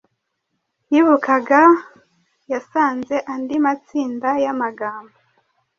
[0.91, 1.61] yibukaga
[2.51, 5.13] yasanze andi matsinda yamagambo